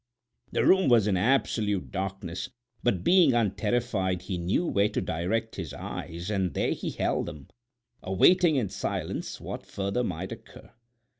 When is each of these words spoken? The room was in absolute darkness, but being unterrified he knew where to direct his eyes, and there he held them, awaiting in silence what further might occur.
The 0.51 0.65
room 0.65 0.89
was 0.89 1.05
in 1.05 1.15
absolute 1.15 1.91
darkness, 1.91 2.49
but 2.81 3.03
being 3.03 3.35
unterrified 3.35 4.23
he 4.23 4.39
knew 4.39 4.65
where 4.65 4.89
to 4.89 4.99
direct 4.99 5.57
his 5.57 5.75
eyes, 5.75 6.31
and 6.31 6.55
there 6.55 6.71
he 6.71 6.89
held 6.89 7.27
them, 7.27 7.49
awaiting 8.01 8.55
in 8.55 8.69
silence 8.69 9.39
what 9.39 9.63
further 9.67 10.03
might 10.03 10.31
occur. 10.31 10.71